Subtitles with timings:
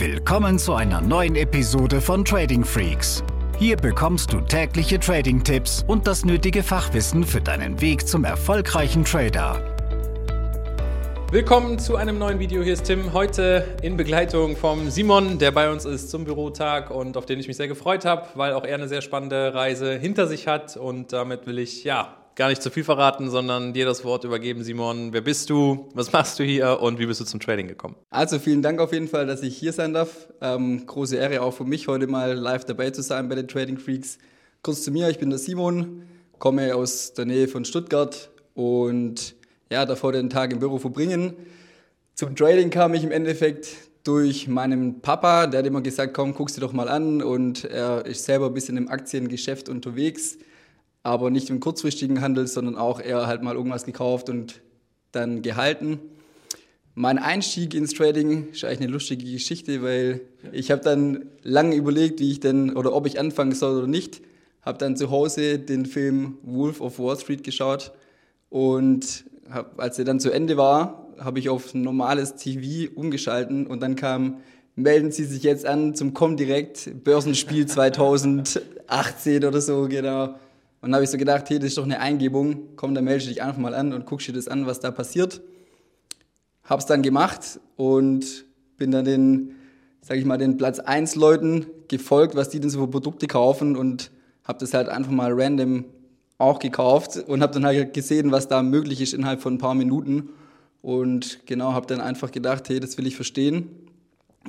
[0.00, 3.22] Willkommen zu einer neuen Episode von Trading Freaks.
[3.58, 9.62] Hier bekommst du tägliche Trading-Tipps und das nötige Fachwissen für deinen Weg zum erfolgreichen Trader.
[11.30, 12.62] Willkommen zu einem neuen Video.
[12.62, 13.12] Hier ist Tim.
[13.12, 17.46] Heute in Begleitung vom Simon, der bei uns ist zum Bürotag und auf den ich
[17.46, 20.78] mich sehr gefreut habe, weil auch er eine sehr spannende Reise hinter sich hat.
[20.78, 24.62] Und damit will ich ja gar nicht zu viel verraten, sondern dir das Wort übergeben,
[24.64, 25.12] Simon.
[25.12, 25.88] Wer bist du?
[25.94, 27.96] Was machst du hier und wie bist du zum Trading gekommen?
[28.10, 30.28] Also vielen Dank auf jeden Fall, dass ich hier sein darf.
[30.40, 33.78] Ähm, große Ehre auch für mich, heute mal live dabei zu sein bei den Trading
[33.78, 34.18] Freaks.
[34.62, 36.02] Kurz zu mir, ich bin der Simon,
[36.38, 39.34] komme aus der Nähe von Stuttgart und
[39.70, 41.34] ja, davor den Tag im Büro verbringen.
[42.14, 43.68] Zum Trading kam ich im Endeffekt
[44.04, 48.04] durch meinen Papa, der hat immer gesagt, komm, guckst du doch mal an und er
[48.06, 50.38] ist selber ein bisschen im Aktiengeschäft unterwegs
[51.02, 54.60] aber nicht im kurzfristigen Handel, sondern auch eher halt mal irgendwas gekauft und
[55.12, 55.98] dann gehalten.
[56.94, 60.20] Mein Einstieg ins Trading ist eigentlich eine lustige Geschichte, weil
[60.52, 64.20] ich habe dann lange überlegt, wie ich denn oder ob ich anfangen soll oder nicht.
[64.62, 67.92] Habe dann zu Hause den Film Wolf of Wall Street geschaut
[68.50, 73.80] und hab, als er dann zu Ende war, habe ich auf normales TV umgeschalten und
[73.80, 74.38] dann kam
[74.76, 80.34] melden Sie sich jetzt an zum Comdirect Börsenspiel 2018 oder so genau.
[80.80, 83.26] Und dann habe ich so gedacht, hey, das ist doch eine Eingebung, komm, dann melde
[83.26, 85.42] dich einfach mal an und guckst dir das an, was da passiert.
[86.64, 88.46] Hab's dann gemacht und
[88.78, 89.56] bin dann den,
[90.00, 93.76] sag ich mal, den Platz 1 Leuten gefolgt, was die denn so für Produkte kaufen
[93.76, 94.10] und
[94.44, 95.84] habe das halt einfach mal random
[96.38, 99.74] auch gekauft und habe dann halt gesehen, was da möglich ist innerhalb von ein paar
[99.74, 100.30] Minuten
[100.80, 103.68] und genau, habe dann einfach gedacht, hey, das will ich verstehen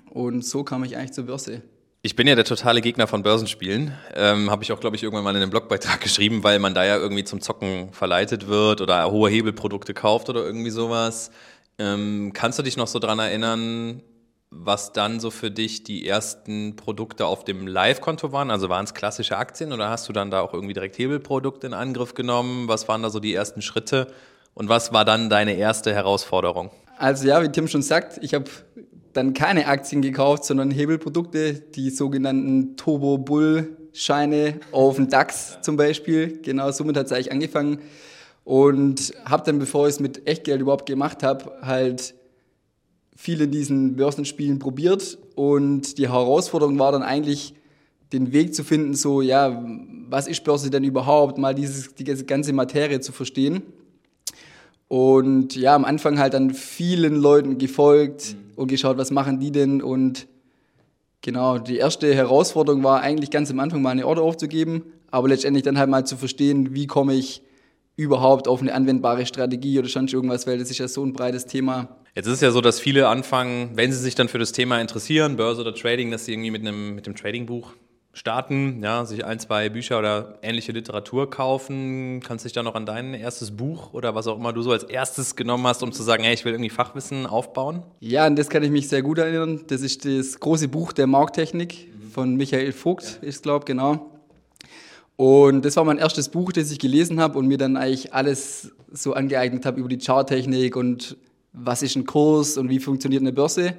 [0.09, 1.61] und so kam ich eigentlich zur Börse.
[2.03, 3.95] Ich bin ja der totale Gegner von Börsenspielen.
[4.15, 6.83] Ähm, Habe ich auch, glaube ich, irgendwann mal in einem Blogbeitrag geschrieben, weil man da
[6.83, 11.29] ja irgendwie zum Zocken verleitet wird oder hohe Hebelprodukte kauft oder irgendwie sowas.
[11.77, 14.01] Ähm, kannst du dich noch so dran erinnern,
[14.49, 18.49] was dann so für dich die ersten Produkte auf dem Live-Konto waren?
[18.49, 21.75] Also waren es klassische Aktien oder hast du dann da auch irgendwie direkt Hebelprodukte in
[21.75, 22.67] Angriff genommen?
[22.67, 24.07] Was waren da so die ersten Schritte?
[24.55, 26.71] Und was war dann deine erste Herausforderung?
[26.97, 28.45] Also ja, wie Tim schon sagt, ich habe
[29.13, 35.75] dann keine Aktien gekauft, sondern Hebelprodukte, die sogenannten Turbo Bull Scheine auf den DAX zum
[35.75, 36.39] Beispiel.
[36.41, 37.79] Genau somit hat es eigentlich angefangen.
[38.43, 42.15] Und habe dann, bevor ich es mit Echtgeld überhaupt gemacht habe, halt
[43.15, 45.17] viele diesen Börsenspielen probiert.
[45.35, 47.53] Und die Herausforderung war dann eigentlich,
[48.13, 49.63] den Weg zu finden, so, ja,
[50.09, 51.37] was ist Börse denn überhaupt?
[51.37, 53.63] Mal dieses, die ganze Materie zu verstehen.
[54.89, 58.50] Und ja, am Anfang halt dann vielen Leuten gefolgt mhm.
[58.55, 59.81] Und geschaut, was machen die denn.
[59.81, 60.27] Und
[61.21, 65.63] genau, die erste Herausforderung war eigentlich ganz am Anfang mal eine Order aufzugeben, aber letztendlich
[65.63, 67.41] dann halt mal zu verstehen, wie komme ich
[67.95, 71.45] überhaupt auf eine anwendbare Strategie oder schon irgendwas, weil das ist ja so ein breites
[71.45, 71.97] Thema.
[72.15, 74.81] Jetzt ist es ja so, dass viele anfangen, wenn sie sich dann für das Thema
[74.81, 77.73] interessieren, Börse oder Trading, dass sie irgendwie mit einem mit dem Tradingbuch
[78.13, 82.21] starten, ja, sich ein, zwei Bücher oder ähnliche Literatur kaufen.
[82.25, 84.71] Kannst du dich da noch an dein erstes Buch oder was auch immer du so
[84.71, 87.83] als erstes genommen hast, um zu sagen, hey, ich will irgendwie Fachwissen aufbauen?
[87.99, 89.61] Ja, an das kann ich mich sehr gut erinnern.
[89.67, 93.29] Das ist das große Buch der Markttechnik von Michael Vogt, ja.
[93.29, 94.11] ich glaube, genau.
[95.15, 98.71] Und das war mein erstes Buch, das ich gelesen habe und mir dann eigentlich alles
[98.91, 101.15] so angeeignet habe über die Charttechnik und
[101.53, 103.75] was ist ein Kurs und wie funktioniert eine Börse.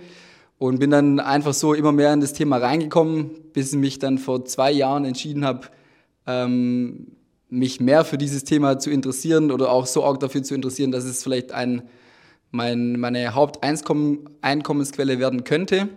[0.62, 4.18] Und bin dann einfach so immer mehr in das Thema reingekommen, bis ich mich dann
[4.18, 5.66] vor zwei Jahren entschieden habe,
[6.24, 7.08] ähm,
[7.48, 11.02] mich mehr für dieses Thema zu interessieren oder auch so auch dafür zu interessieren, dass
[11.02, 11.82] es vielleicht ein,
[12.52, 15.88] mein, meine Haupteinkommensquelle werden könnte.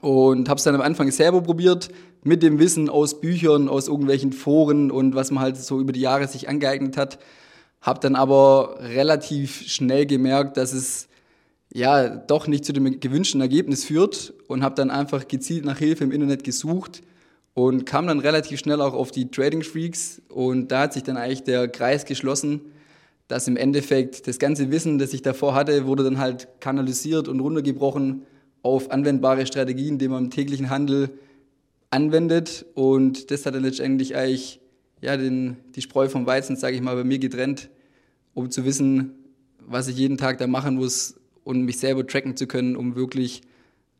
[0.00, 1.90] Und habe es dann am Anfang selber probiert,
[2.24, 6.00] mit dem Wissen aus Büchern, aus irgendwelchen Foren und was man halt so über die
[6.00, 7.18] Jahre sich angeeignet hat.
[7.82, 11.08] Habe dann aber relativ schnell gemerkt, dass es
[11.74, 16.04] ja doch nicht zu dem gewünschten Ergebnis führt und habe dann einfach gezielt nach Hilfe
[16.04, 17.02] im Internet gesucht
[17.54, 21.16] und kam dann relativ schnell auch auf die Trading Freaks und da hat sich dann
[21.16, 22.60] eigentlich der Kreis geschlossen,
[23.28, 27.40] dass im Endeffekt das ganze Wissen, das ich davor hatte, wurde dann halt kanalisiert und
[27.40, 28.22] runtergebrochen
[28.62, 31.10] auf anwendbare Strategien, die man im täglichen Handel
[31.90, 34.60] anwendet und das hat dann letztendlich eigentlich
[35.00, 37.70] ja, den, die Spreu vom Weizen, sage ich mal, bei mir getrennt,
[38.34, 39.14] um zu wissen,
[39.58, 43.42] was ich jeden Tag da machen muss, und mich selber tracken zu können, um wirklich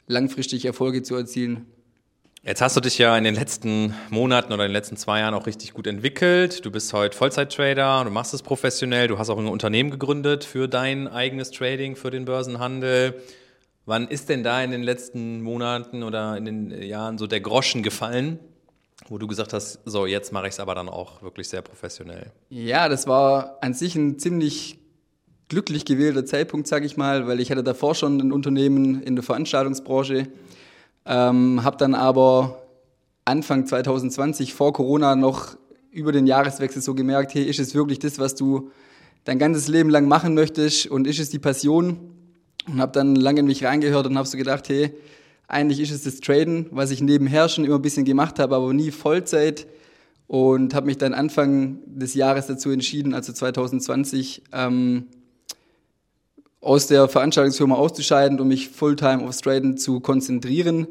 [0.06, 1.67] langfristig Erfolge zu erzielen.
[2.44, 5.33] Jetzt hast du dich ja in den letzten Monaten oder in den letzten zwei Jahren
[5.33, 6.65] auch richtig gut entwickelt.
[6.65, 10.67] Du bist heute Vollzeit-Trader, du machst es professionell, du hast auch ein Unternehmen gegründet für
[10.67, 13.23] dein eigenes Trading, für den Börsenhandel.
[13.87, 17.85] Wann ist denn da in den letzten Monaten oder in den Jahren so der Groschen
[17.85, 18.41] gefallen,
[19.09, 22.33] wo du gesagt hast, so jetzt mache ich es aber dann auch wirklich sehr professionell?
[22.49, 24.81] Ja, das war an sich ein ziemlich
[25.52, 29.22] glücklich gewählter Zeitpunkt, sage ich mal, weil ich hatte davor schon ein Unternehmen in der
[29.22, 30.28] Veranstaltungsbranche.
[31.04, 32.62] Ähm, habe dann aber
[33.26, 35.58] Anfang 2020 vor Corona noch
[35.90, 38.70] über den Jahreswechsel so gemerkt, hey, ist es wirklich das, was du
[39.25, 41.98] dein ganzes Leben lang machen möchtest und ist es die Passion?
[42.66, 44.94] Und habe dann lange in mich reingehört und habe so gedacht, hey,
[45.48, 48.72] eigentlich ist es das Traden, was ich nebenher schon immer ein bisschen gemacht habe, aber
[48.72, 49.66] nie Vollzeit.
[50.28, 55.08] Und habe mich dann Anfang des Jahres dazu entschieden, also 2020, ähm,
[56.62, 60.87] aus der Veranstaltungsfirma auszuscheiden und mich Fulltime aufs Traden zu konzentrieren.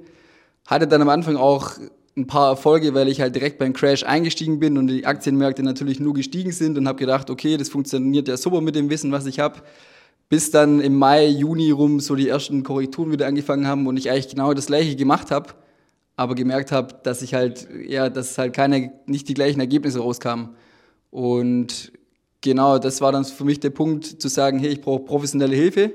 [0.67, 1.71] Hatte dann am Anfang auch
[2.17, 6.01] ein paar Erfolge, weil ich halt direkt beim Crash eingestiegen bin und die Aktienmärkte natürlich
[6.01, 9.25] nur gestiegen sind und habe gedacht, okay, das funktioniert ja super mit dem Wissen, was
[9.25, 9.61] ich habe.
[10.27, 14.11] Bis dann im Mai, Juni rum so die ersten Korrekturen wieder angefangen haben und ich
[14.11, 15.53] eigentlich genau das gleiche gemacht habe,
[16.17, 20.49] aber gemerkt habe, dass ich halt, ja, dass halt keine, nicht die gleichen Ergebnisse rauskamen.
[21.11, 21.93] Und
[22.41, 25.93] genau, das war dann für mich der Punkt zu sagen, hey, ich brauche professionelle Hilfe,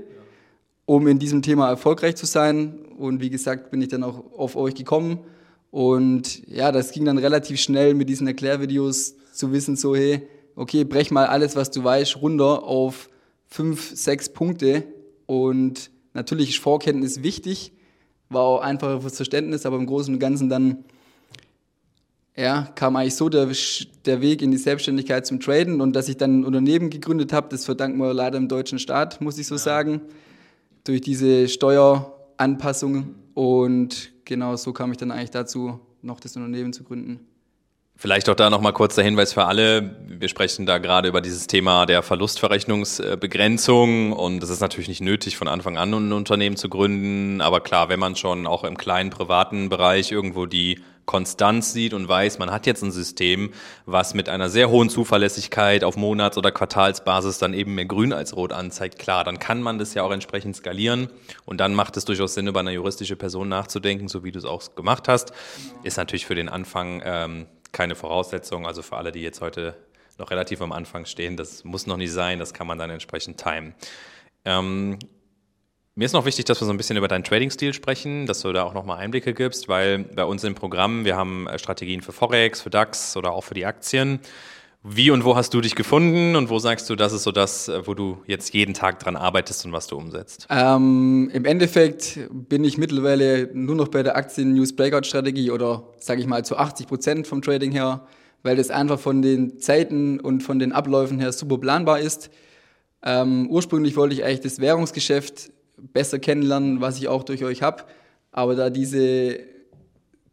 [0.87, 2.79] um in diesem Thema erfolgreich zu sein.
[2.97, 5.21] Und wie gesagt, bin ich dann auch auf euch gekommen
[5.71, 10.85] und ja, das ging dann relativ schnell mit diesen Erklärvideos zu wissen, so hey, okay,
[10.85, 13.11] brech mal alles, was du weißt, runter auf
[13.47, 14.85] fünf, sechs Punkte.
[15.27, 17.73] Und natürlich ist Vorkenntnis wichtig,
[18.31, 20.85] war auch einfacher fürs Verständnis, aber im Großen und Ganzen dann
[22.37, 23.49] ja, kam eigentlich so der,
[24.05, 27.49] der Weg in die Selbstständigkeit zum Traden und dass ich dann ein Unternehmen gegründet habe,
[27.51, 29.61] das verdanken wir leider im deutschen Staat, muss ich so ja.
[29.61, 30.03] sagen,
[30.85, 36.85] durch diese Steueranpassung und genau so kam ich dann eigentlich dazu, noch das Unternehmen zu
[36.85, 37.21] gründen.
[37.99, 39.97] Vielleicht auch da nochmal kurz der Hinweis für alle.
[40.07, 45.39] Wir sprechen da gerade über dieses Thema der Verlustverrechnungsbegrenzung und es ist natürlich nicht nötig,
[45.39, 47.41] von Anfang an ein Unternehmen zu gründen.
[47.41, 52.09] Aber klar, wenn man schon auch im kleinen privaten Bereich irgendwo die Konstanz sieht und
[52.09, 53.53] weiß, man hat jetzt ein System,
[53.87, 58.37] was mit einer sehr hohen Zuverlässigkeit auf Monats- oder Quartalsbasis dann eben mehr grün als
[58.37, 61.09] rot anzeigt, klar, dann kann man das ja auch entsprechend skalieren
[61.45, 64.45] und dann macht es durchaus Sinn, über eine juristische Person nachzudenken, so wie du es
[64.45, 65.33] auch gemacht hast.
[65.85, 69.77] Ist natürlich für den Anfang ähm, keine Voraussetzung, also für alle, die jetzt heute
[70.19, 73.43] noch relativ am Anfang stehen, das muss noch nicht sein, das kann man dann entsprechend
[73.43, 73.75] timen.
[74.45, 74.99] Ähm,
[75.97, 78.53] mir ist noch wichtig, dass wir so ein bisschen über deinen Trading-Stil sprechen, dass du
[78.53, 82.13] da auch nochmal Einblicke gibst, weil bei uns im Programm, wir haben äh, Strategien für
[82.13, 84.21] Forex, für DAX oder auch für die Aktien.
[84.83, 87.69] Wie und wo hast du dich gefunden und wo sagst du, das ist so das,
[87.69, 90.47] äh, wo du jetzt jeden Tag dran arbeitest und was du umsetzt?
[90.51, 96.45] Ähm, Im Endeffekt bin ich mittlerweile nur noch bei der Aktien-News-Breakout-Strategie oder sage ich mal
[96.45, 98.07] zu 80 Prozent vom Trading her,
[98.43, 102.29] weil das einfach von den Zeiten und von den Abläufen her super planbar ist.
[103.03, 107.85] Ähm, ursprünglich wollte ich eigentlich das Währungsgeschäft besser kennenlernen, was ich auch durch euch habe.
[108.33, 109.39] Aber da diese,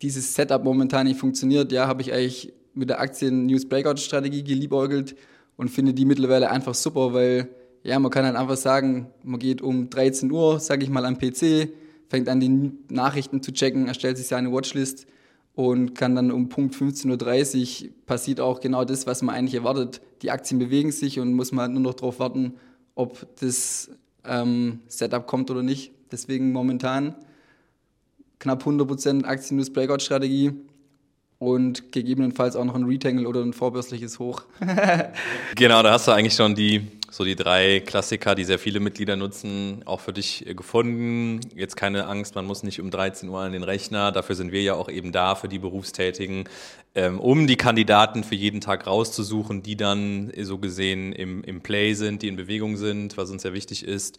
[0.02, 5.16] dieses Setup momentan nicht funktioniert, ja, habe ich eigentlich mit der Aktien-News-Breakout-Strategie geliebäugelt
[5.58, 7.50] und finde die mittlerweile einfach super, weil
[7.84, 11.18] ja, man kann halt einfach sagen, man geht um 13 Uhr, sage ich mal, am
[11.18, 11.70] PC,
[12.10, 15.06] fängt an, die Nachrichten zu checken, erstellt sich seine Watchlist
[15.54, 20.02] und kann dann um Punkt 15.30 Uhr passiert auch genau das, was man eigentlich erwartet.
[20.22, 22.54] Die Aktien bewegen sich und muss man halt nur noch darauf warten,
[22.96, 23.90] ob das
[24.26, 25.92] ähm, Setup kommt oder nicht.
[26.12, 27.16] Deswegen momentan
[28.40, 30.54] knapp 100% Aktien-Breakout-Strategie
[31.40, 34.44] und gegebenenfalls auch noch ein Retangle oder ein vorbörsliches Hoch.
[35.56, 39.16] genau, da hast du eigentlich schon die so die drei Klassiker, die sehr viele Mitglieder
[39.16, 41.42] nutzen, auch für dich gefunden.
[41.54, 44.12] Jetzt keine Angst, man muss nicht um 13 Uhr an den Rechner.
[44.12, 46.46] Dafür sind wir ja auch eben da für die Berufstätigen,
[46.96, 51.94] ähm, um die Kandidaten für jeden Tag rauszusuchen, die dann so gesehen im, im Play
[51.94, 54.18] sind, die in Bewegung sind, was uns sehr wichtig ist.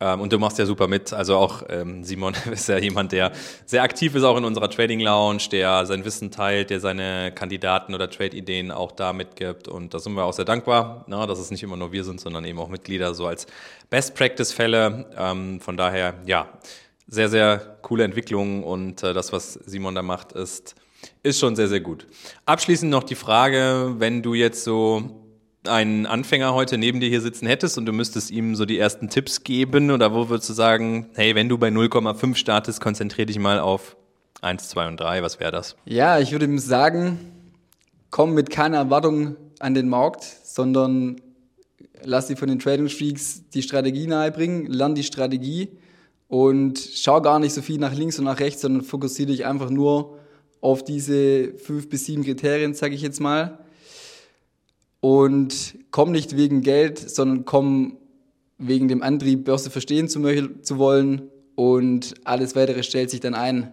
[0.00, 1.12] Ähm, und du machst ja super mit.
[1.12, 3.32] Also auch ähm, Simon ist ja jemand, der
[3.66, 7.94] sehr aktiv ist, auch in unserer Trading Lounge, der sein Wissen teilt, der seine Kandidaten
[7.94, 9.68] oder Trade-Ideen auch da mitgibt.
[9.68, 12.20] Und da sind wir auch sehr dankbar, na, dass es nicht immer nur wir sind,
[12.20, 13.46] sondern eben auch Mitglieder so als
[13.90, 15.06] Best-Practice-Fälle.
[15.16, 16.48] Ähm, von daher, ja,
[17.08, 20.74] sehr, sehr coole Entwicklung und äh, das, was Simon da macht, ist,
[21.22, 22.06] ist schon sehr, sehr gut.
[22.44, 25.27] Abschließend noch die Frage, wenn du jetzt so
[25.68, 29.08] einen Anfänger heute neben dir hier sitzen hättest und du müsstest ihm so die ersten
[29.08, 33.38] Tipps geben oder wo würdest du sagen, hey, wenn du bei 0,5 startest, konzentrier dich
[33.38, 33.96] mal auf
[34.40, 35.76] 1, 2 und 3, was wäre das?
[35.84, 37.18] Ja, ich würde ihm sagen,
[38.10, 41.20] komm mit keiner Erwartung an den Markt, sondern
[42.02, 45.68] lass dir von den Trading Streaks die Strategie nahebringen, lern die Strategie
[46.28, 49.70] und schau gar nicht so viel nach links und nach rechts, sondern fokussiere dich einfach
[49.70, 50.18] nur
[50.60, 53.58] auf diese fünf bis sieben Kriterien, sage ich jetzt mal
[55.00, 57.98] und komm nicht wegen Geld, sondern komm
[58.58, 60.20] wegen dem Antrieb, Börse verstehen zu,
[60.62, 63.72] zu wollen und alles weitere stellt sich dann ein.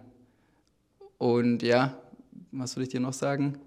[1.18, 1.98] Und ja,
[2.52, 3.58] was soll ich dir noch sagen?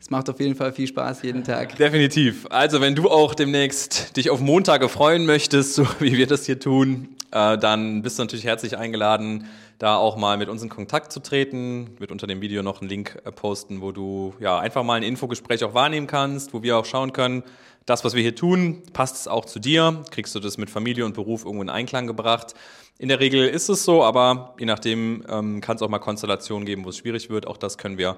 [0.00, 1.76] Es macht auf jeden Fall viel Spaß jeden Tag.
[1.78, 2.46] Definitiv.
[2.50, 6.58] Also wenn du auch demnächst dich auf Montage freuen möchtest, so wie wir das hier
[6.58, 9.46] tun, äh, dann bist du natürlich herzlich eingeladen,
[9.78, 11.96] da auch mal mit uns in Kontakt zu treten.
[11.98, 15.02] Wird unter dem Video noch einen Link äh, posten, wo du ja einfach mal ein
[15.02, 17.42] Infogespräch auch wahrnehmen kannst, wo wir auch schauen können,
[17.86, 20.04] das, was wir hier tun, passt es auch zu dir?
[20.10, 22.54] Kriegst du das mit Familie und Beruf irgendwo in Einklang gebracht?
[22.98, 26.64] In der Regel ist es so, aber je nachdem ähm, kann es auch mal Konstellationen
[26.64, 27.48] geben, wo es schwierig wird.
[27.48, 28.16] Auch das können wir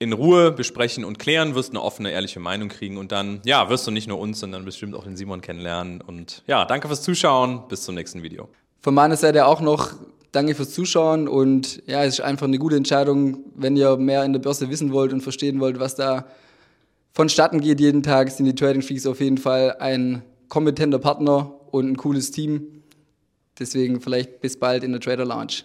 [0.00, 3.86] in Ruhe besprechen und klären, wirst eine offene, ehrliche Meinung kriegen und dann, ja, wirst
[3.86, 6.00] du nicht nur uns, sondern bestimmt auch den Simon kennenlernen.
[6.00, 7.68] Und ja, danke fürs Zuschauen.
[7.68, 8.48] Bis zum nächsten Video.
[8.80, 9.92] Von meiner Seite auch noch
[10.32, 14.32] danke fürs Zuschauen und ja, es ist einfach eine gute Entscheidung, wenn ihr mehr in
[14.32, 16.26] der Börse wissen wollt und verstehen wollt, was da
[17.12, 21.90] vonstatten geht jeden Tag, sind die Trading Freaks auf jeden Fall ein kompetenter Partner und
[21.90, 22.82] ein cooles Team.
[23.58, 25.64] Deswegen vielleicht bis bald in der Trader Lounge.